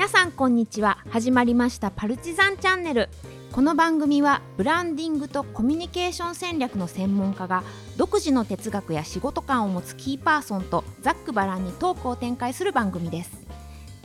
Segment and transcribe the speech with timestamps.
[0.00, 0.96] 皆さんこんにちは。
[1.10, 3.10] 始まりましたパルチザンチャンネル。
[3.52, 7.62] この番組はブランディングとコミュニケーション戦略の専門家が
[7.98, 13.46] 独自の哲学や仕事観を持つキーパーソンとざっくばらんにトークを展開する番組です。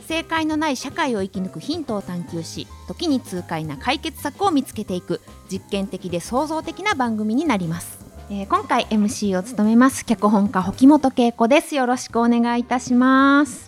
[0.05, 11.73] 正解のない社会を生き抜くヒントを探求し時に痛快な解決策を見つけていく実験的で創造的な番組になります、えー今回 MC を務めます脚本家保本恵子です。
[11.73, 13.64] よろしくお願いいたします。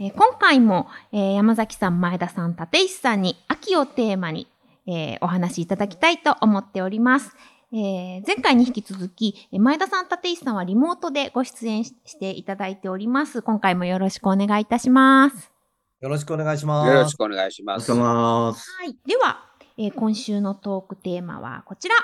[0.00, 4.48] えー今回も、えー山崎さん、前田さん、立石さんに秋をテーマに、
[4.86, 7.36] えーお話しいただきたいと思っております。
[7.72, 13.42] えー前回に引き続き、えー前田さん、立石さんはリモートでご出演ししていただいております。
[13.42, 15.50] 今回もよろしくお願いいたします。
[16.00, 16.88] よろしくお願いします。
[16.88, 17.90] よろしくお願いします。
[17.92, 18.96] はい。
[19.06, 19.38] では、
[19.78, 21.94] えー今週のトークテーマはこちら。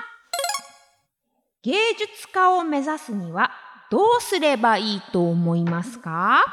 [1.63, 3.51] 芸術家を目指すには
[3.91, 6.43] どうすればいいと思いますか？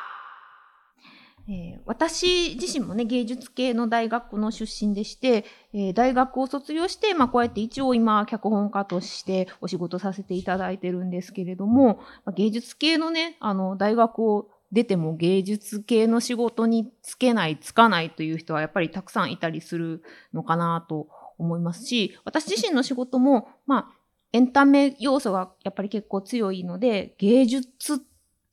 [1.49, 20.03] えー私自身もね芸術系の大学の出身でして、えー大学を卒業して、まあ、こうやって一応今脚本家としてお仕事させていただいてるんですけれども、まあ芸術系のねあの大学を出ても芸術系の仕事に就けない就かないという人はやっぱりたくさんいたりする
[20.35, 23.99] のかなと思いますし私自身の仕事もまあ
[24.33, 27.99] エンタメ要素がやっぱり結構強いので芸術っ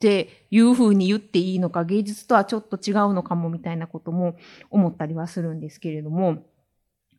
[0.05, 4.35] ていう風に言っていいのか芸術とはちょっと違うのかもみたいなことも
[4.69, 6.43] 思ったりはするんですけれども。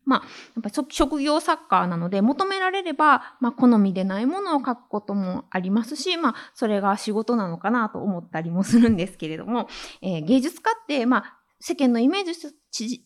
[0.04, 0.22] まあ
[0.54, 9.66] やっぱ職業作家なので求められれば、まあ、好みでないものを書くこともありますし、まあ、それが仕事なのかなと思ったりもするんですけれども、
[10.02, 12.48] えー芸術家って、まあ、世間のイメージと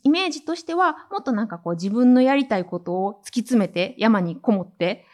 [0.02, 5.06] イメージとしてはもっとなんかこう自分のやりたいことを突き詰めて山にこもって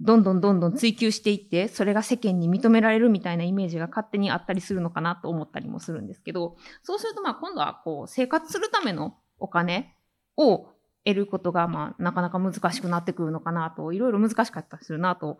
[0.00, 9.94] どんどんどんどん追求していってそれが世間に認められるみたいなイメージが勝手にあったりするのかなと思ったりもするんですけどそうするとまあ今度はこう生活するためのお金
[10.36, 10.66] を
[11.04, 15.38] 得ることがまあなかなか難しくなってくるのかなといろいろ難しかったりするなと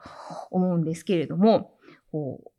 [0.51, 1.73] 思うんですけれども
[2.13, 2.51] こう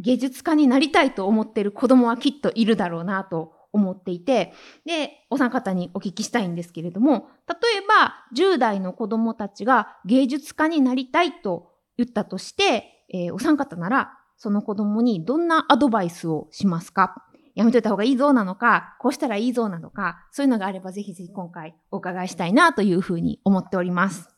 [0.00, 4.54] 芸術家になりたいと思っている子供はきっといるだろうなと思っていて
[4.86, 17.14] でお三方にお聞きしたいんですけれども例えば10代の子供たちが芸術家になりたいと言ったとして、えーお三方ならその子供にどんなアドバイスをしますか？
[17.54, 24.28] やめといた方がいいぞなのかこうしたらいいぞなのかそういうのがあればぜひぜひ今回お伺いしたいなというふうに思っております。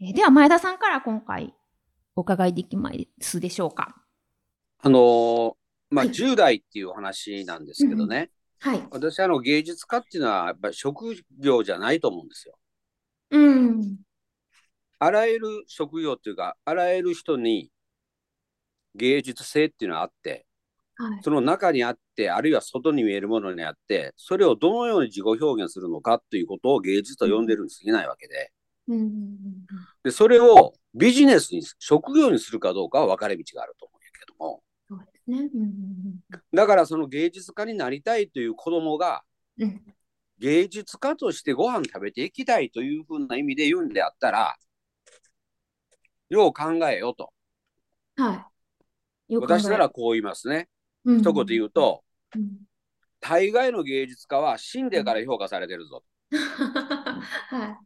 [0.00, 1.54] えーでは前田さんから今回
[2.16, 3.94] お伺いできますでしょうか？
[4.82, 5.54] あのー
[5.90, 8.82] まあ、はい10代っていうお話なんですけどね、はい。
[8.90, 12.58] 私、あの、芸術家っていうのは、やっぱり職業じゃないと思うんですよ。
[13.30, 13.98] うん。
[14.98, 17.70] あらゆる職業っていうか、あらゆる人に
[18.96, 20.44] 芸術性っていうのはあって、
[20.96, 21.20] はい。
[21.22, 28.50] その中にあって、あるいは外に見えるものにあって、それをどのように自己表現するのかということを芸術と呼んでるに過ぎないわけで、
[28.88, 29.38] うん。
[30.02, 34.62] で、それをビジネスに、職業にするかどうかは分かれ道があると思うんやけども、
[35.30, 35.50] ね。
[35.52, 36.20] うん
[36.52, 39.22] だからその芸術家になりたいという子供が
[39.58, 39.82] うん
[40.38, 44.56] 芸術家としてご飯食べていきたいというふうな意味で言うんであったら、
[46.28, 47.32] よう考えよと。
[48.16, 48.46] は
[49.28, 49.36] い。
[49.36, 50.68] 私ならこう言いますね。
[51.04, 52.68] うん一言言うと、うん
[53.20, 56.04] 大概の芸術家は死んでから評価されてるぞ。
[56.30, 57.80] は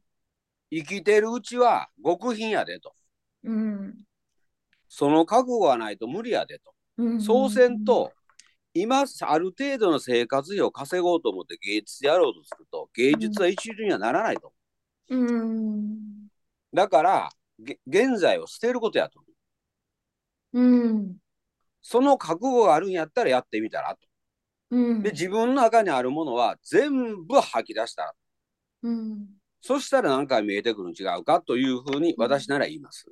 [0.70, 2.94] 生きてるうちは極貧やでと。
[3.44, 3.48] い。
[3.48, 4.04] うん。
[4.88, 6.75] その覚悟がないと無理やでと。
[6.98, 8.12] うんそうせんと、
[8.75, 14.53] 今ある程度の生活費を稼ごうと思って芸術やろうとすると、芸術は一流にはならないと。
[15.08, 16.28] うん。
[16.72, 19.22] だから、げ現在を捨てることやと。
[20.54, 21.16] うん。
[21.82, 24.08] その覚悟があるんやったらやってみたらと。
[24.70, 25.02] うん。
[25.02, 28.14] で、自分の中にあるものは全部吐き出したら。
[28.82, 29.26] うん。
[29.60, 33.11] そしたら何か見えてくるん違うかというふうに私なら言います。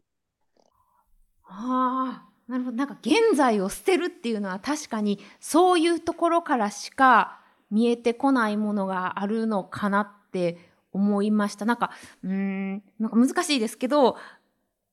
[1.44, 2.76] ああ、なるほど。
[2.76, 7.38] なんか現在を捨てるっていうのは確かにそういうところからしか
[7.70, 10.58] 見えてこないものがあるのかなって
[10.93, 11.64] 思いました。
[11.64, 11.93] なんか、
[12.25, 14.14] うん、なんか難しいですけど、やっ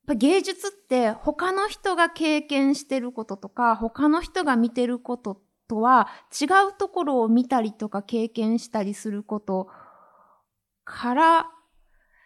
[0.06, 9.68] ぱ芸術って他の人が経験してることとか、他の人が見てることとは違うところを見たりとか経験したりすること
[10.86, 11.52] から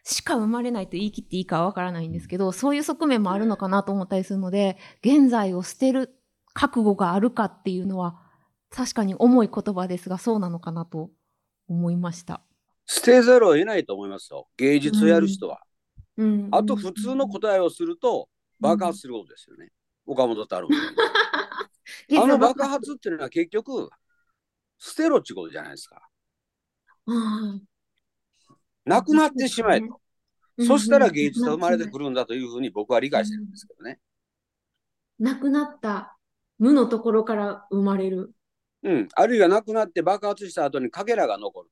[0.04, 6.16] しか生まれないと言い切っていいかはわからないんですけど、そういう側面もあるのかなと思ったりするので、現在を捨てる
[6.54, 8.20] 覚悟があるかっていうのは、
[8.70, 11.12] 確かに重い言葉ですが、そうなのかなと
[11.68, 12.42] 思いました。
[12.86, 14.48] 捨てざるを得ないと思いますよ。
[14.58, 15.62] 芸術をやる人は。
[16.18, 16.48] うん。
[16.52, 18.28] あと普通の答えをすると
[18.60, 19.70] 爆発することですよね。
[20.06, 20.68] 岡本太郎。
[22.22, 23.90] あの爆発っていうのは結局
[24.78, 26.10] 捨てろってことじゃないですか。
[27.08, 27.60] あ
[28.86, 29.86] なくなってしまえと。
[29.86, 30.02] うん
[30.68, 34.00] そしたら芸術が生まれてくるんだというふうに僕は理解してるんですけどね。
[35.18, 36.18] なくなった
[36.60, 38.34] 無のところから生まれる。
[38.84, 39.08] うん。
[39.16, 41.70] あるいはなくなって爆発した後にかけらが残る。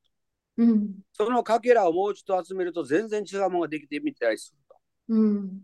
[0.57, 0.89] うん。
[1.13, 4.75] そのかけらをもう一度集めると全然違うものができてみたりすると。
[5.09, 5.61] うん。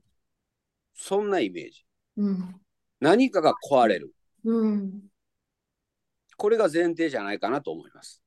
[0.93, 1.85] そんなイメージ。
[2.17, 2.55] うん。
[2.99, 4.13] 何かが壊れる。
[4.43, 5.01] うん。
[6.37, 8.21] これが前提じゃないかなと思います。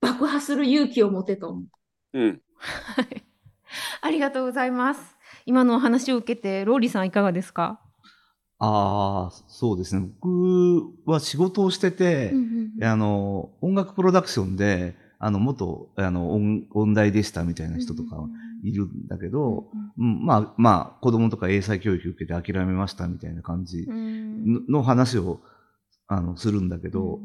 [0.00, 1.62] 爆破する勇気を持てと。
[2.12, 2.40] うん。
[2.58, 3.24] はい。
[4.00, 5.16] ありがとうございます。
[5.44, 7.80] 今のお話を受けて、ローリーさんいかがですか？
[8.58, 10.08] ああ、そうですね。
[10.20, 12.32] 僕は仕事をしてて、
[12.82, 18.16] あの、音楽プロダクションで、あの、元、あの、音、音大でしたみたいな人とか
[18.62, 25.40] いるんだけど、うん、まあ、まあ、子供とか英才教育受けて諦めましたみたいな感じのの話を、
[26.06, 27.20] あの、するんだけど、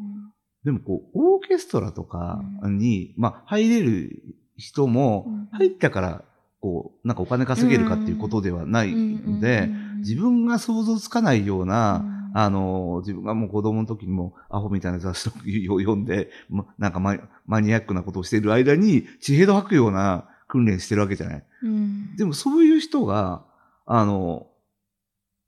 [0.66, 4.22] でもこう、オーケストラとかに、まあ、入れる
[4.62, 6.24] 人も、入ったから、
[6.62, 15.30] こう、なんかお金稼げるかっていうことではないので、自分が想像つかないような、あの、自分がもう子供の時にもアホみたいな雑誌
[15.70, 21.44] を読んで、ま、なんかママニアックなことをしている間に、地平道吐くような訓練してるわけじゃない。
[21.64, 23.44] うん、でもそういう人が、
[23.86, 24.48] あの、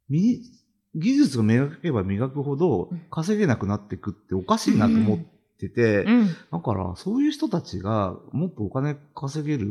[0.09, 0.41] み、
[0.95, 5.19] 技術を磨けば磨くほど稼げなくなっていくっておかしいなと思っ
[5.69, 9.67] てて、うん、だからそういう人たちがもっとお金稼げる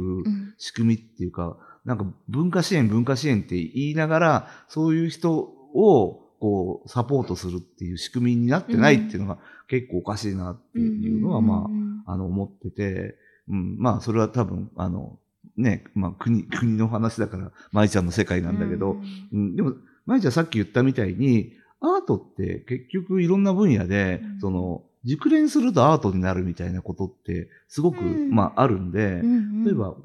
[0.58, 11.68] 仕組みっていうか、なんか文化支援文化支援って言いながら、そういう人をこうサポートするっていう仕組みになってないっていうのが結構おかしいなっていうのはま
[12.06, 13.16] あ、あの思ってて、
[13.48, 15.18] うん、まあそれは多分あの
[15.56, 19.02] ね、まあ国、国の話だから、舞ちゃんの世界なんだけど、うん、
[19.32, 19.74] うん、でも、
[20.06, 29.96] 舞ちゃんさっき言ったみたいに、アートって結局いろんな分野で、うん、その、熟練するとアートになるみたいなことってすごく、うん、まああるんで、うんうん、例えば、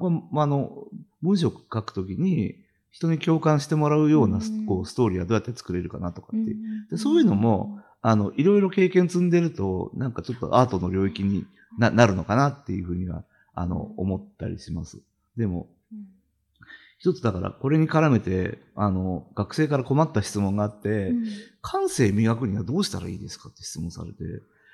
[0.42, 0.84] あの、
[1.22, 2.56] 文章を書くときに
[2.90, 6.56] 人に共感してもらうような、うん、こうストーリーはどうやって作れるかなとかって、
[6.90, 11.46] でそういうのも、あの、いろいろ経験積んでると、なんかちょっとアートの領域に
[11.78, 13.24] ななるのかなっていうふうには、
[13.54, 15.00] あの、思ったりします。
[15.36, 15.68] でも、
[16.98, 21.24] 一つだから、これに絡めて、あの、学生から困った質問があって、うん、
[21.60, 24.18] 感性磨くにはどうしたらいいですかって質問されて、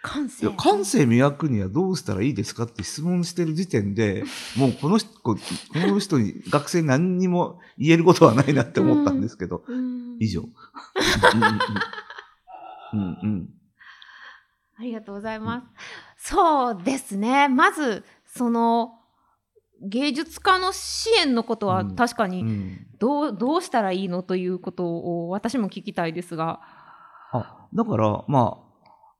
[0.04, 4.24] 感性感性磨くにはどうしたらいいですかって質問してる時点で、
[4.54, 5.34] もうこの人、こ
[5.74, 10.42] の人に、学生何にも言えることはないなって思ったんですけど、うん、以上。
[12.92, 13.48] うんうん。
[14.76, 15.64] ありがとうございま
[16.18, 16.28] す。
[16.28, 17.48] そうですね。
[17.48, 18.98] まず、その、
[19.80, 26.60] 芸術家の支援のことは確かにどう,、どうしたらいいのということを私も聞きたいですが。
[27.32, 28.63] あだからまあ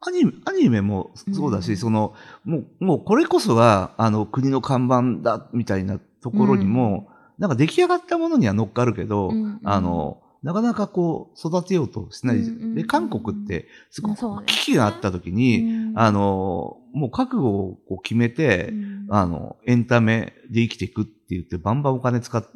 [0.07, 2.15] アニメアニメもそうだし、うん、その
[2.45, 7.09] もうもうこれこそがあの国の看板だみたいなところにも、
[7.39, 12.75] うん、なんか出来上がったものには乗っかるけど、うんうん、あのなかなかこう育てようとしない。
[12.75, 18.71] で、韓国ってすごく危機があった時に、あの、もう覚悟をこう決めて、
[19.09, 22.47] あの、エンタメで生きていくって言ってバンバンお金使う、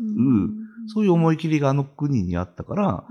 [0.92, 3.04] そういう思い切りがあの国にあったから、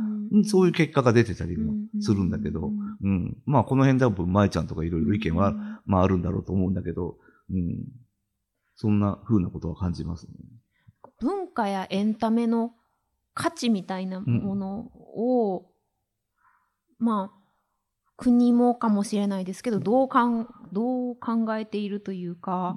[0.45, 2.71] そういう結果が出てたりもするんだけど、
[3.03, 3.37] うん。
[3.45, 5.53] まあこの辺多分舞ちゃんとかいろいろ意見は、
[5.85, 7.17] まああるんだろうと思うんだけど、
[7.51, 7.85] うん。
[8.75, 10.33] そんな風なことは感じますね。
[11.19, 12.73] 文化やエンタメの
[13.33, 15.59] 価値みたいなものを、
[16.99, 17.37] うん、まあ
[18.17, 22.75] 国もかもしれないですけどどうかんどう考えているというか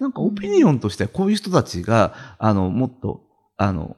[0.00, 3.24] なんかオピニオンとしてはこういう人たちが、うん、あのもっと
[3.56, 3.96] あの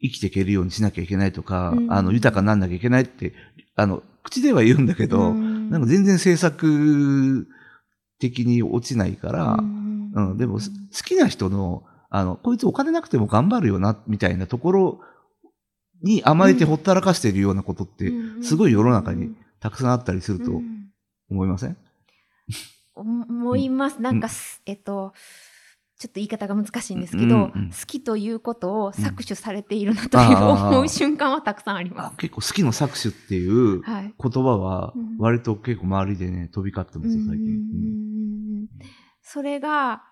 [0.00, 3.34] 生きていけるようにしなきゃいけないとか、うん、あの豊かになんなきゃいけないって
[3.74, 7.46] あの口では言うんだけど、なんか全然政策
[8.18, 10.36] 的に落ちないから、うん。
[10.36, 10.60] でも好
[11.04, 15.00] きな人のあの、こいつお金なくても頑張るよな、みたいなところ
[16.02, 18.12] に甘えてほったらかしているようなことって、
[18.42, 20.62] すごい世の中にたくさんあったりすると
[21.30, 21.76] 思いません、
[22.94, 24.00] 思います。
[24.00, 24.28] なんか、
[24.66, 25.12] えっと、
[25.98, 27.52] ちょっと言い方が難しいんですけど、好
[27.86, 32.16] きということを搾取されているなという思う瞬間はたくさんあります。
[32.16, 38.68] 結構好きの搾取っていう言葉は割と結構周りでね、飛び交ってますよ、最近。
[39.22, 40.02] それが、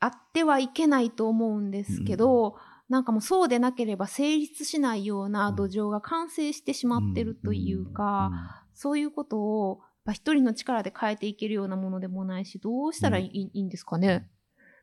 [0.00, 2.54] あってはいけないと思うんですけど、うん、
[2.88, 8.40] なんかもうそうでなければ成立しないような土壌が完成してしまってるというか、うんうん、
[8.74, 9.80] そういうことを
[10.12, 14.30] 一人の力で変えていけるようなものでもないしどうしたらいいんですかね？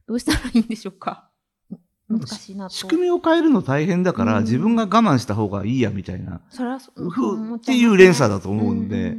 [0.08, 1.30] どうしたらいいんでしょうか？
[2.08, 2.74] 難しいなと。
[2.74, 9.16] 仕組みを変えるの大変だから、自分が我慢した方がいいやみたいな、それはふっていう連鎖だと思うんで、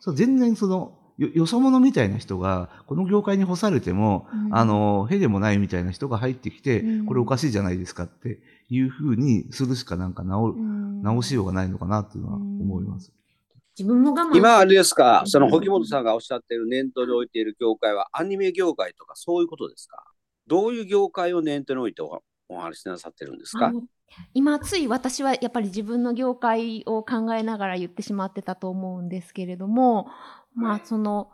[0.00, 4.54] そう全然そのよ、よそ者みたいな人が、この業界に干されても、うん。
[4.54, 7.06] あの、へでもないみたいな人が入ってきて、うん。
[7.06, 8.38] これおかしいじゃないですかって
[8.70, 13.12] いうふうにするしかなんか直直しようがないのかなっていうのは思います。
[13.78, 15.20] 自分も我慢今あれですか？
[15.20, 15.26] う、ん。
[15.28, 20.02] その沖本さんがおっしゃってる念頭に置いている業界はアニメ業界とかそういうことですか？
[20.46, 23.72] どういう業界を念頭に置いておお話しなさってるんですか？
[24.32, 30.08] 今つい私はやっぱり自分の業界を考えながら言ってしまってたと思うんですけれども
[30.54, 31.30] まあその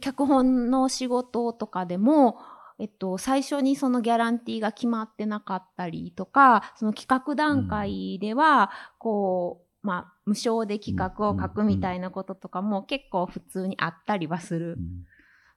[0.00, 2.38] 脚本の仕事とかでも、
[2.78, 14.78] えっと、最初にそのギャランティーが決まってなかったりとかその企画段階ではこう、まあ、無償で企画を書くみたいなこととかも結構普通にあったりはする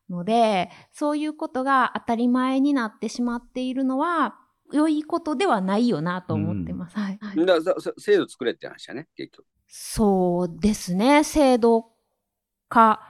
[0.10, 4.36] のでそういうことが当たり前になってしまっているのは
[4.72, 6.98] 良いことではないよなと思ってます。
[6.98, 9.46] はいはいだからそ制度作れって話だね、結局。
[9.68, 11.86] そうですね制度
[12.70, 13.02] 化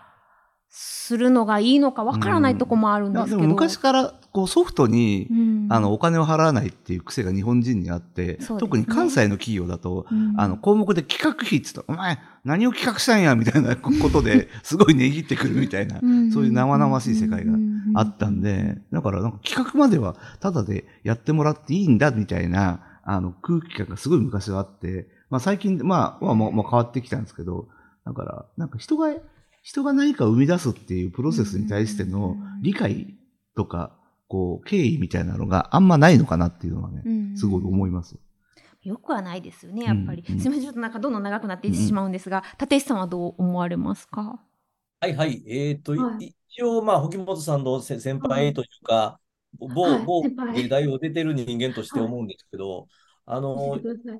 [0.69, 3.37] するのがいいのかわからないとこもあるんですけど。
[3.37, 5.67] でも昔からこうソフトに、うん。
[5.69, 8.37] あのお金を払わないっていう癖が日本人にあって、ね。
[8.57, 10.33] 特に関西の企業だと、うん。
[10.37, 16.31] あの項目で企画費っつうと、お前何を企画したんやみたいな ことですごい値切ってくるみたいな、うん。
[16.31, 17.53] そういう生々しい世界が
[17.95, 27.67] あったんで、だからなんか企画まではただでやってもらっていいんだみたいなあの空気感がすごい昔はあって、まあ最近、まあ、まあ、もうもう変わってきたんですけど、
[28.05, 29.13] だからなんか人が、
[29.61, 33.13] 人が何かを生み出すっていうプロセスに対しての理解
[33.55, 33.98] とか、
[34.29, 37.03] こう、敬意みたいなのがあんまないのかなっていうのはね、
[37.35, 38.15] すごい思います。
[38.83, 38.97] よ。
[38.97, 40.23] くはないですよね、やっぱり。
[40.25, 44.39] うんうんすみません、ちょっとなんかどんどん長くなっていってしまうんですが、立石さんはどう思われますか？
[45.01, 45.43] はいはい。
[45.47, 46.35] えっと、いはい。
[46.49, 49.19] 一応、まあ、吹本さんのせ先輩というか、
[49.57, 50.53] 某、はい某先輩。
[50.63, 52.87] 芸大を出てる人間として思うんですけど、
[53.25, 53.79] あの、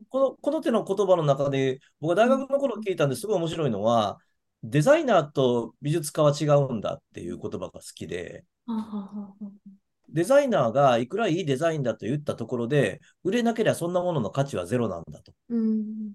[0.10, 3.28] この、この手の言葉の中で、僕が大学の頃聞いたんです。
[3.28, 4.20] ごい面白いのは、
[4.64, 9.34] デザイナーと美術家は違うんだっていう言葉が好きで、はははは
[10.14, 15.34] デザイナーがいくらいいデザインだと言ったところで、売れなければそんなものの価値はゼロなんだと。
[15.50, 16.12] うん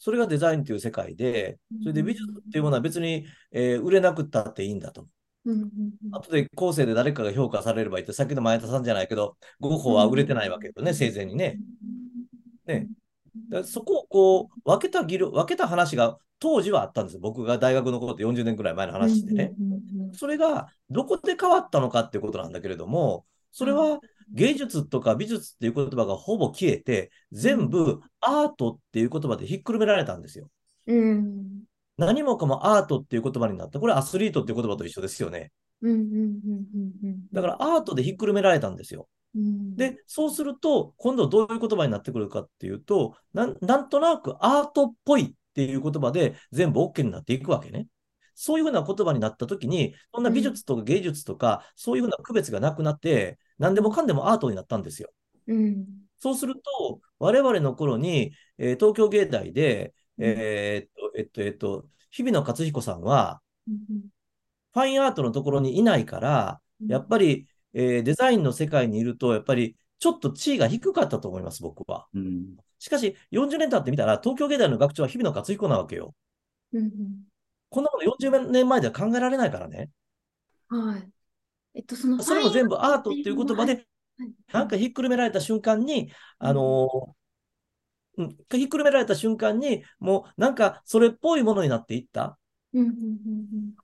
[0.00, 5.08] それがデザインという世界で、それで美術っていうものは別に、えー売れなくったっていいんだと。
[5.44, 5.70] うんうん
[6.12, 11.58] 後で後世で誰かが評価されればいいって、さっきの前田さんじゃないけど、ゴッホは売れてないわけよね、生前にね。
[12.66, 12.86] ね
[13.50, 17.20] だからそこをこう分けた議論、分けた話が当時はあったんですよ。
[17.20, 19.52] 僕が大学の頃って40年くらい前の話でね。
[20.12, 24.00] それがどこで変わったのかっていうことなんだけれども、それは
[24.32, 30.48] 芸術とか美術っていう言葉がほぼ消えて、全部アートっていう言葉でひっくるめられたんですよ。
[30.86, 31.64] うん
[31.96, 33.80] 何もかもアートっていう言葉になった。
[33.80, 35.50] これアスリートっていう言葉と一緒ですよね。
[35.82, 39.08] うんうんうんうんうんだからアートでひっくるめられたんですよ。
[39.34, 47.88] うんで、そうすると、今度どういう言葉になってくるかっていうと、なんとなくアートっぽいっていう言葉で全部 OK になっていくわけね。
[48.36, 55.10] そういうふうな言葉になったときに、そんな美術とか芸術とか、そういうふうな区別がなくなって、何でもかんでもアートになったんですよ。
[55.48, 55.86] うん。
[56.20, 63.76] そうすると、我々の頃に、えー東京芸大で、えーっと、えっと、えっと、日比野勝彦さんは、うん。
[64.72, 66.88] ファインアートのところにいないから、うん。
[66.92, 72.06] やっぱり、えーデザインの世界にいると、やっぱりちょっと地位が低かったと思います、僕は。
[72.14, 76.14] うんしかし、40年経ってみたら、東京芸大の学長は日比野勝彦なわけよ。
[76.72, 76.90] うん
[77.70, 79.90] こんなもの40年前では考えられないからね。
[80.70, 81.10] うんはい。
[81.74, 83.86] えっと、そのそれも全部アートっていう言葉で、はい
[84.52, 92.36] なんかひっくるめられた瞬間に、あのーうん、ひっくるめられた瞬間に、もうなんかそれっぽいものになっていった。
[92.72, 93.74] うんうんうん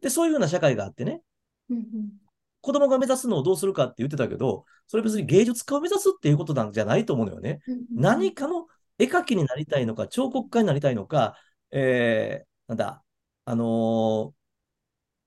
[0.00, 1.22] で、そういうふうな社会があってね、
[1.70, 2.23] うんうん
[2.64, 7.60] 子供が目指すのをどうするかって言ってたけど、それ別に芸術家を目指すっていうことなんじゃないと思うのよね。
[7.94, 8.66] 何かの
[8.98, 11.36] 絵描きになりたいのか、彫刻家になりたいのか、
[11.72, 13.04] えー、なんだ、
[13.44, 14.32] あのー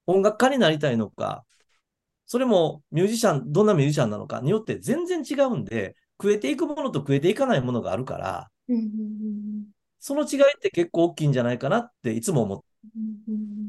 [0.09, 1.43] 音楽家になりたいのか、
[2.25, 8.49] それもミュージシャン、どんなミュージシャンなのかによって全然違うんで、食えていくものと食えていかないものがあるから、
[9.99, 12.59] その違いって結構大きいんじゃないかなっていつも思っ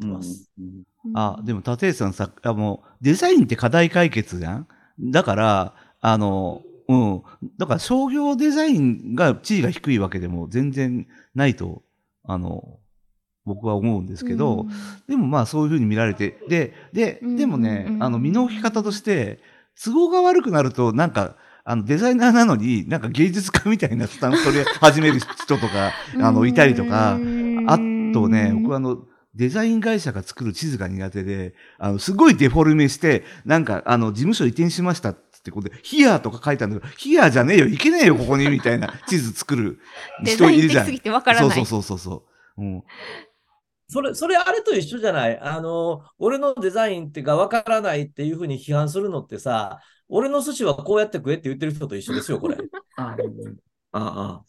[0.00, 0.48] てます。
[0.58, 0.82] うんうん
[1.14, 4.66] あ、でも、立石さんさ、あもう、デザインって課題解決じゃん？
[5.00, 7.22] だから、あの、うん。
[7.58, 11.82] だから商業デザインが地位が低いわけでも全然ないと、
[12.24, 12.78] あの、
[13.44, 14.66] 僕は思うんですけど、
[15.08, 19.38] でもまあそういうふうに見られて、で、で、うんでもね、うんあの、見の置き方として、
[19.82, 27.18] 都合が悪くなると、なんか、あの、デザイナーなのに、なんか芸術家みたいなスタンス取り始める人とか、 あの、いたりとか、
[27.66, 27.76] あ
[28.12, 28.98] とね、僕はあの、
[29.35, 39.78] デザイン会社が作る地図が苦手で、あの、すごいデフォルメして、なんか、あの、事務所移転しましたってことで、ヒアーとか書いたんだけど、ヒアーじゃねえよ、いけねえよ、ここに、みたいな地図作る
[40.25, 40.87] 人いるじゃん。
[40.87, 41.50] 的すぎてわからない。
[41.50, 42.25] そうそうそうそうそ
[42.58, 42.62] う。
[42.62, 42.82] うん。
[43.90, 45.38] それ、それあれと一緒じゃない？
[45.38, 52.56] あの、俺のデザインってかわからないっていうふうに批判するのってさ、俺の寿司はこうやって食えって言ってる人と一緒ですよ、これ。
[52.97, 53.16] あ
[53.92, 54.42] あ、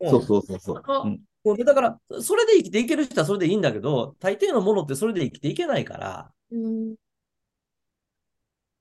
[0.00, 0.82] うんそうそうそうそう。
[1.04, 6.96] うんもうだから、それで生きていける人はそれでいいんだけど、大抵のものってそれで生きていけないから、うん。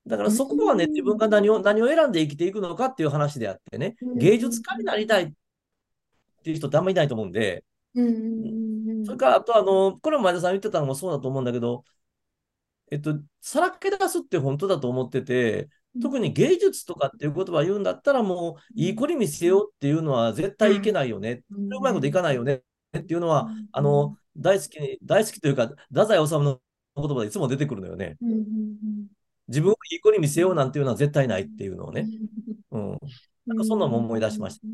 [0.08, 5.32] だからそこはね、自分が何を、何を選んで生きていくのかっていう話であってね、芸術家になりたいっ
[6.44, 7.64] ていう人ってあんまりいないと思うんで、
[7.96, 9.06] うんうん。
[9.06, 11.84] それから、あと、あの、これも前田さん言ってたのもそうだと思うんだけど、
[12.92, 15.70] えっと、さらけ出すって本当だと思ってて、
[16.02, 21.44] 特に芸術とかっていう言葉を言うんだったら、もう、いい子に見せようっていうのは絶対いけないよね。
[21.52, 21.74] うん。
[21.74, 22.62] うまいこといかないよね。
[22.98, 23.68] っていうのは、うん。
[23.72, 26.62] あの、大好きに、大好きというか、太宰治の
[26.96, 28.18] 言葉でいつも出てくるのよね。
[28.22, 29.08] うんうん
[29.50, 32.08] 自分をいい子に見せようなんていうのは絶対ないっていうのをね。
[32.70, 33.00] うん。
[33.48, 34.68] なんかそんなのも思い出しました。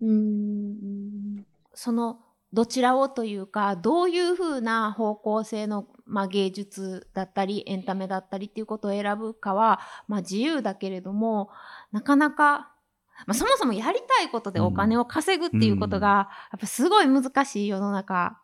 [0.00, 1.46] うん。
[1.72, 2.18] その
[2.52, 11.50] どちらをというかどういうふうな方向性の、まあ、芸術だったりエンタメだったりっていうことを選ぶかは、まあ、自由だけれども
[11.92, 12.72] なかなか、
[13.26, 18.40] まあ、そもそもやりたいことでお金を稼ぐっていうことが、やっぱすごい難しい世の中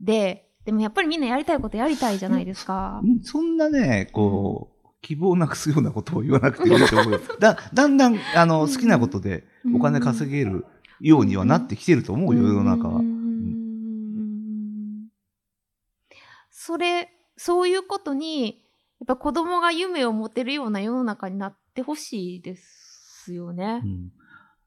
[0.00, 3.00] ででもやっぱりみんなやりたいことやりたいじゃないですか。
[3.02, 7.20] うんそんなね、こう、希望をなくすようなことを言わなくていいと思うよ。
[7.40, 10.64] だ、だんだん、あの、好きなことでお金稼げる
[11.00, 13.00] ようにはなってきてると思うよ、世の中は。
[13.00, 13.22] うん
[16.64, 18.64] それそういうことに
[19.00, 23.86] やっぱ子供が夢を持てるような世の中になってほしいですよねう。
[23.86, 24.12] ん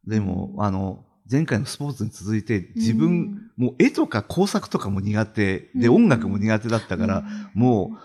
[0.07, 7.23] でも、あの、前回のスポーツに続いて、自分、もう絵とか工作とかも苦手で、うん音楽も苦手だったから、
[7.53, 7.97] も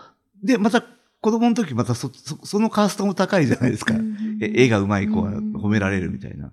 [0.42, 0.82] う、で、また
[1.20, 2.10] 子供の時またそ、
[2.58, 3.94] のカーストも高いじゃないですか。
[4.40, 6.52] え絵が上手い子は褒められるみたいな。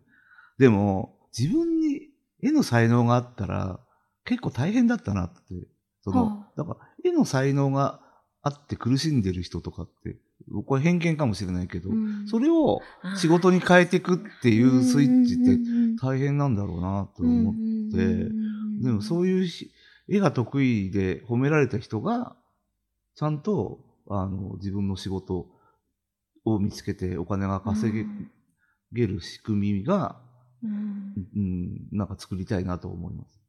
[0.57, 2.09] でも、自分に
[2.41, 3.79] 絵の才能があったら、
[4.25, 5.39] 結構大変だったなって。
[6.01, 7.99] その、はだから、絵の才能が
[8.41, 10.17] あって苦しんでる人とかって、
[10.65, 11.89] これ偏見かもしれないけど、
[12.29, 12.81] それを
[13.15, 15.59] 仕事に変えていくっていうスイッチって
[16.01, 17.53] 大変なんだろうなと思っ
[17.91, 18.29] て、
[18.83, 19.71] でもそういうし
[20.07, 22.35] 絵が得意で褒められた人が、
[23.15, 23.79] ちゃんと、
[24.09, 25.47] あの、自分の仕事
[26.45, 28.05] を見つけてお金が稼
[28.93, 30.21] げる仕組みが、
[30.63, 31.13] うん。
[31.35, 33.39] うん、なんか作りたいなと思います。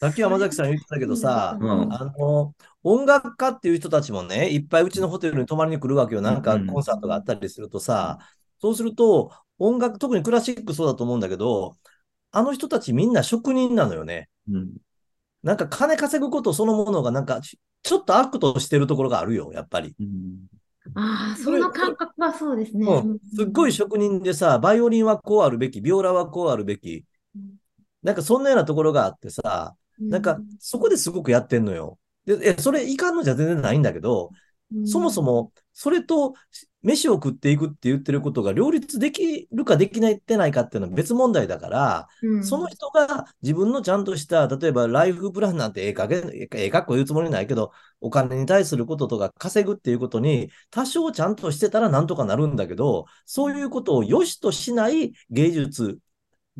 [0.00, 6.20] さっき山崎さん言ってたけどさ、うんあの、音楽家っていう人たちもね、いっぱいうちのホテルに泊まりに来るわけよ。
[6.20, 8.18] なんかうんコンサートがあったりするとさ、
[8.60, 11.76] そうすると、音楽、特にクラシックそうだと思うんだけど、
[12.30, 14.28] あの人たちみんな職人なのよね。
[14.48, 14.76] うん。
[15.42, 19.96] なんか金稼ぐことそのものがなんかちちょっと悪としてるところがあるよ、やっぱり。
[20.94, 22.86] ああその感覚はそうですね。
[22.86, 27.56] うん、すっごい職人でさ、バイオリンはこうあるべき、ビオラはこうあるべきうん。
[28.02, 31.98] なんかそんなようなところがあってさ、なんかそこですごくやってんのよ。
[32.24, 34.30] で、えそれいかんのじゃ全然ないんだけど、
[34.84, 36.34] そもそ、もそれと
[36.82, 55.98] 飯を食っていくって言ってることが両立できるかできないってないかっていうのは別問題だから、うんその人が自分のちゃんとした、例えばライフプランなんてええかげん、ええかっこ言うつもりないけど、お金に対することとか稼ぐっていうことに多少ちゃんとしてたらなんとかなるんだけど、そういうことを良しとしない芸術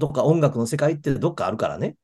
[0.01, 1.97] とか音楽の世界ってどっかあるからね。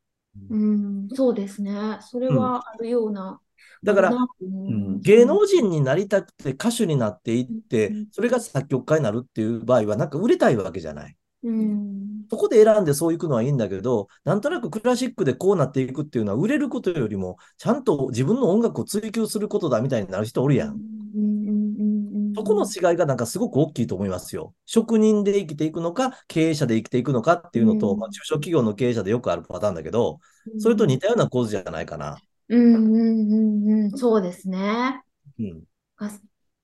[0.50, 1.98] うん、そうですね。
[2.00, 3.40] それはあるような。
[3.82, 4.72] だから、う。
[4.72, 5.00] ん。
[5.00, 7.60] 芸能人になりたくて歌手になっていっうん。
[7.68, 11.16] て、それが作曲家になるっていう場合は、なんか売れたいわけじゃない。
[11.42, 12.24] うん。
[12.30, 20.74] そこで選んでそういくのはいいんだけど、なんとなくクラシックでこうなっていくっていうのは、売れることよりも、ちゃんと自分の音楽を追求することだみたいになる人おるやん。
[20.74, 20.78] うん。
[21.14, 21.48] うん。
[21.48, 21.80] うん。
[21.80, 21.93] うん
[22.34, 24.54] そこの違いがなんかすごく大きいと思いますよ。
[24.66, 30.20] 職人で生きていくのか、経営者で生きていくのかっていうのと、うんまあ、中小企業の経営者でよくあるパターンだけど、
[30.58, 32.16] それと似たような構図じゃないかな。
[32.48, 35.02] うんうんうんうん、そうですね。
[35.38, 35.62] うん。
[35.96, 36.10] あ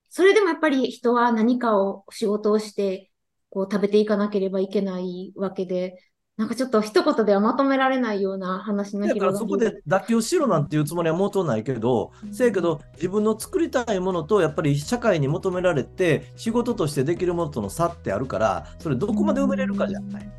[0.09, 3.11] それでもやっぱり人は何かを仕事をして
[3.49, 6.10] こう食べていかなければいけないわけで、
[6.41, 20.33] なんかちょっと一言ではまとめられないような話のだからそこで妥協しろなんていうつもりはもとないけど、せやけど自分の作りたいものとやっぱり社会に求められて仕事としてできるものとの差ってあるから、それどこまで埋めれるかじゃない。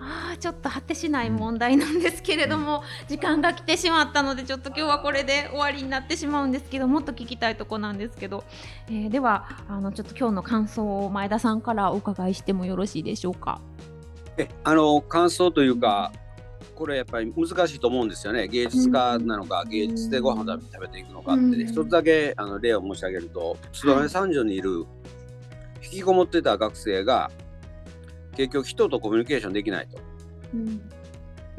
[0.00, 8.42] ああちょっと果てしない問題なんですけれども、時間が来てしまったのでちょっと今日はこれで終わりになってしまうんですけどもっと聞きたいとこなんですけど、
[8.88, 13.60] えーではあのちょっと今日の感想を前田さんからお伺いしてもよろしいでしょうか。
[14.38, 16.12] えあの感想というか
[16.74, 18.48] これやっぱり難しいと思うんですよね。
[18.48, 21.62] 芸術家なのか芸術でご飯を食べていくのかって、ね。
[21.62, 21.66] うん。
[21.66, 24.84] 一つだけあの例を申し上げると燕三条にいる
[25.82, 27.30] 引きこもってた学生が
[28.36, 29.98] 結局人とコミュニケーションできないと。
[30.54, 30.56] う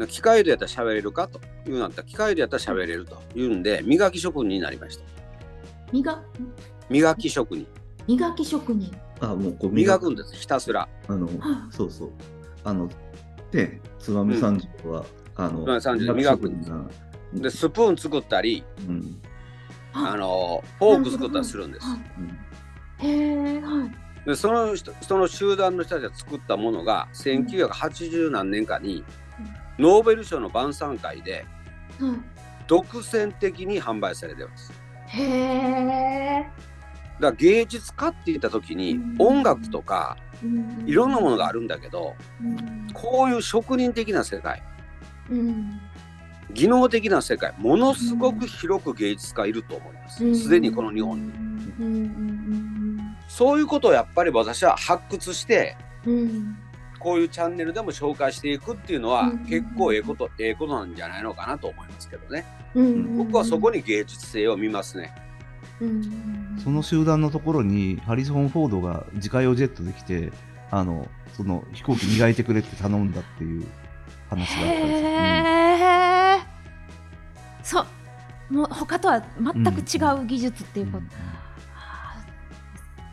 [0.04, 0.08] ん。
[0.08, 5.04] 機械でやったら喋れるかというなったら機械でやったら喋れるというんで磨き職人になりました。
[5.92, 6.24] 磨？
[6.90, 7.66] 磨き職人。
[8.08, 8.96] 磨き職人。
[9.20, 10.12] あ、もうこう磨く。
[10.12, 10.88] んですひたすら。
[11.08, 12.12] あのは、そうそう。
[12.64, 12.90] あの、
[13.52, 16.70] で、燕三条は、あの、燕三条磨くんです。
[16.70, 16.86] が
[17.34, 19.22] でスプーン作ったりうん。
[19.94, 21.88] あのフォーク作ったりするんです。
[23.00, 24.28] へえ、はい。
[24.28, 29.04] でその人その集団の人たちが作ったものが1980何年かに
[29.80, 31.46] ノーベル賞の晩餐会で
[32.00, 34.74] はい独占的に販売されてます。
[35.08, 36.46] へえ。
[37.20, 39.16] だから芸術家って言った時にうん。
[39.20, 40.18] 音楽とか
[40.86, 41.60] いろんなものがある。
[41.60, 42.88] るんだけどうん。
[42.94, 44.62] こういう職人的な世界
[45.30, 45.80] うん。
[46.52, 50.36] 技能的な世界ものすごく広く芸術家いると思います。
[50.36, 51.34] すでにこの日本に。
[53.28, 55.76] そういうことをやっぱり私は発掘して
[57.00, 59.46] こういうチャンネルでも紹介していくっていうのはうん。
[59.46, 62.46] 結構ええことええことなんじゃないのかなと思いますけどね。
[62.76, 63.18] うん。
[63.18, 65.14] 僕はそこに芸術性を見ますね。
[65.22, 65.27] うん
[66.64, 70.32] その集団のところにハリソン・フォードが自家用ジェットで来て、
[70.72, 73.66] あの、その飛行機磨いてくれって頼んだっていう
[74.30, 75.10] 話があったんですよ。
[75.10, 75.14] へ
[76.38, 76.40] え。
[77.64, 78.54] そう。
[78.54, 80.98] もう他とは全く違う技術っていうこと。
[81.00, 81.04] うん
[81.74, 82.28] はあ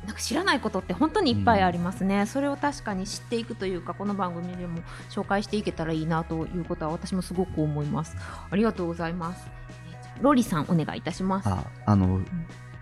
[0.07, 8.15] なんか知らないことって本当にいっぱいありますね、それを確かに知っていくというかこの番組でも紹介していけたらいいなということは私もすごく思います
[8.51, 9.47] ありがとうございます
[10.21, 11.49] ロリさんお願いいたします。
[11.49, 12.21] ああの、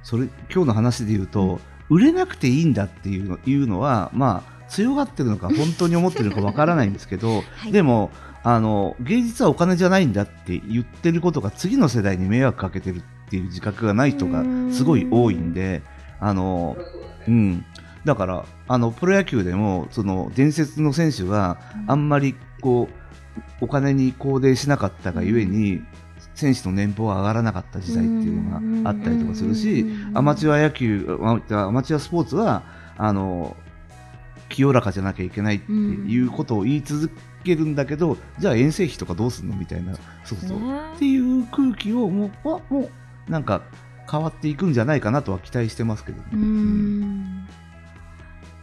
[0.02, 7.72] それ今日の話で言うと、売れなくていいんだっていうのいうのはまあ強がってるのか 本当に思ってるのかわからないんですけど、はい。
[7.72, 8.10] でも
[8.44, 15.82] あの芸術はお金じゃないんだって言ってることが次の世代に迷惑かけてるっていう自覚がない人がすごい多いんで
[16.18, 16.76] あの、
[17.28, 17.64] うん、
[18.04, 25.82] だからあのプロ野球でもその伝説の選手があんまりこうお金に肯定しなかったがゆえに、
[26.42, 31.18] 選手の年俸は上がらなかった時代っていうのがあったりとかするし、アマチュア野球、
[31.50, 32.62] アマチュアスポーツは、
[32.98, 33.56] あの、
[34.48, 37.10] 清らかじゃなきゃいけないっていうことを言い続
[37.42, 40.58] けるんだけど、じゃあ遠征費とかどうすんのみたいな、そうそう。
[40.94, 42.90] っていう空気をもう、あも
[43.28, 43.62] う、なんか
[44.10, 46.24] 変わっていくんじゃないかなとは期待してますけどね。
[46.32, 47.48] うーん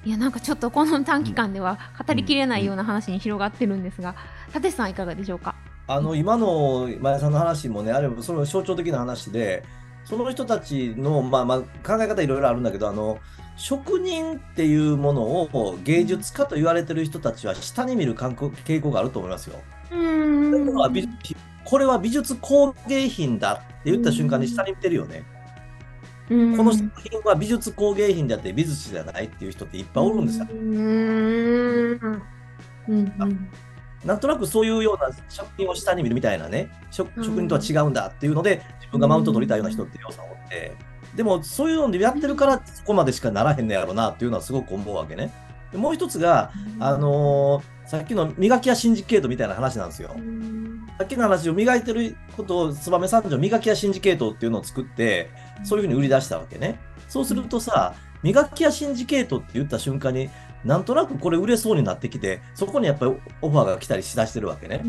[0.05, 4.15] いやなんかちょっとこの短期間では語りきれないような話に広がってるんですが、
[4.55, 5.55] 立さんいかがでしょうか？
[5.89, 9.63] あの今の前田さんの話もね、あればその象徴的な話で、
[10.05, 13.17] その人たちの、まあまあ、考え方いろいろあるんだけど、あの
[13.57, 19.59] 職人っていうものを芸術家と言われてる人たちは下に見る傾向があると思いますよ。
[19.91, 21.09] うーこれは美
[21.65, 25.23] これは美術工芸品だって言った瞬間に下に見てるよね。
[26.29, 30.47] この作品は美術工芸品であって美術じゃないっていう人っていっぱいおるんですよ。
[30.51, 32.21] うん
[34.05, 40.75] なんとなくそういうような作品を下に見るみたいなね、職人とは違うんだっていうので、自分がマウント取りたいような人ってようさんおって、
[41.15, 45.33] でもそういうのでやってるからそこまでしかならへんねやろなっていうのはすごく思うわけね。
[45.71, 50.11] でもう一つが、あのーさっきの磨き屋シンジケートみたいな話なんですよ。
[50.99, 55.31] さっきの話を磨いてることを燕三条磨き屋シンジケートっていうのを作って、
[55.63, 56.77] そういうふうに売り出したわけね。
[57.07, 60.29] そうするとさ、磨き屋シンジケートって言った瞬間に、
[60.65, 64.83] なんとなくこれ売れそうになってきて、そこにやっぱりオファーが来たりしだしてるわけね。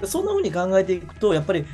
[0.00, 1.64] でそんな風に考えていくと、やっぱり、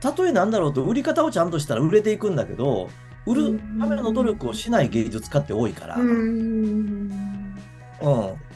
[0.00, 2.90] たとえなんだろうと、売り方をちゃんとしたら売れていくんだけど、
[3.26, 7.10] 売るための努力をしない芸術家って多いから、うん。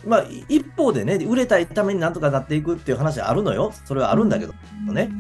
[0.07, 3.73] まあ、い一方でね、売れたいためになんとかなっていくっていう話はあるのよ。
[3.85, 4.53] それはあるんだけど。
[4.93, 5.11] ね。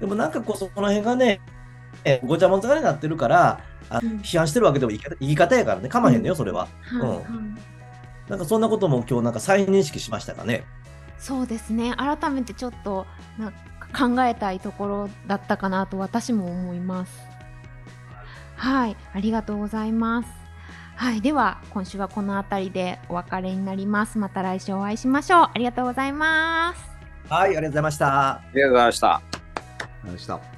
[0.00, 1.40] でもなんかこう、そこの辺がね、
[2.04, 4.18] えごちゃごちゃになってるから、あうん。
[4.18, 6.68] 批判してるわけでも言い方言い方やからね、かまへんのよ、それは。
[6.92, 6.96] う
[7.32, 7.58] ん。
[8.28, 10.64] なんかそんなことも今日なんか再認識しましたかね。
[11.18, 11.94] そうですね。
[11.96, 13.06] 改めてちょっと
[13.38, 17.12] なんか考えたいところだったかなと私も思います。
[18.56, 18.96] はい。
[19.12, 20.28] ありがとうございます。
[20.96, 21.20] はい。
[21.20, 24.18] では今週はこの辺りでお別れになります。
[24.18, 25.50] また来週お会いしましょう。
[25.52, 26.80] ありがとうございます。
[27.28, 28.30] はい、ありがとうございました。
[28.30, 29.08] ありがとうございました。
[29.14, 30.53] ありがとうございました。